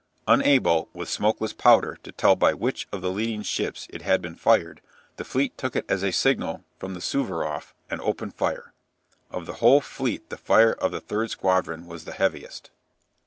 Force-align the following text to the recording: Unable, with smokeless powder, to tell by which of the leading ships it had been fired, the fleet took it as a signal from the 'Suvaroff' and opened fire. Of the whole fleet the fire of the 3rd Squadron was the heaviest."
Unable, 0.27 0.89
with 0.93 1.09
smokeless 1.09 1.53
powder, 1.53 1.95
to 2.01 2.11
tell 2.11 2.35
by 2.35 2.55
which 2.55 2.87
of 2.91 3.01
the 3.03 3.11
leading 3.11 3.43
ships 3.43 3.85
it 3.91 4.01
had 4.01 4.19
been 4.19 4.33
fired, 4.33 4.81
the 5.17 5.23
fleet 5.23 5.55
took 5.59 5.75
it 5.75 5.85
as 5.87 6.01
a 6.03 6.09
signal 6.11 6.63
from 6.79 6.95
the 6.95 6.99
'Suvaroff' 7.01 7.75
and 7.87 8.01
opened 8.01 8.33
fire. 8.33 8.73
Of 9.29 9.45
the 9.45 9.53
whole 9.61 9.79
fleet 9.79 10.31
the 10.31 10.37
fire 10.37 10.73
of 10.73 10.89
the 10.91 11.01
3rd 11.01 11.29
Squadron 11.29 11.85
was 11.85 12.05
the 12.05 12.13
heaviest." 12.13 12.71